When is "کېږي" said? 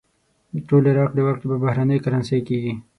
2.47-2.73